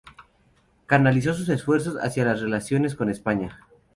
Canalizó 0.87 1.35
sus 1.35 1.47
esfuerzos 1.49 1.95
hacia 2.01 2.25
las 2.25 2.41
relaciones 2.41 2.95
con 2.95 3.11
España. 3.11 3.67